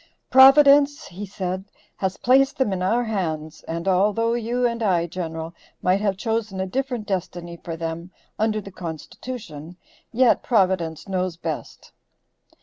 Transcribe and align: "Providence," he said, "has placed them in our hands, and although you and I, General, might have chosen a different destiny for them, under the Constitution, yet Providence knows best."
"Providence," 0.31 1.05
he 1.09 1.27
said, 1.27 1.65
"has 1.97 2.17
placed 2.17 2.57
them 2.57 2.73
in 2.73 2.81
our 2.81 3.03
hands, 3.03 3.61
and 3.67 3.87
although 3.87 4.33
you 4.33 4.65
and 4.65 4.81
I, 4.81 5.05
General, 5.05 5.53
might 5.83 6.01
have 6.01 6.17
chosen 6.17 6.59
a 6.59 6.65
different 6.65 7.05
destiny 7.05 7.55
for 7.63 7.77
them, 7.77 8.09
under 8.39 8.59
the 8.61 8.71
Constitution, 8.71 9.77
yet 10.11 10.41
Providence 10.41 11.07
knows 11.07 11.37
best." 11.37 11.91